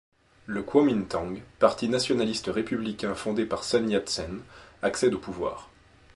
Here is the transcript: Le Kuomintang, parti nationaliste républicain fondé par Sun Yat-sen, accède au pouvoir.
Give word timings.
Le 0.47 0.63
Kuomintang, 0.63 1.43
parti 1.59 1.87
nationaliste 1.87 2.47
républicain 2.47 3.13
fondé 3.13 3.45
par 3.45 3.63
Sun 3.63 3.87
Yat-sen, 3.87 4.39
accède 4.81 5.13
au 5.13 5.19
pouvoir. 5.19 5.69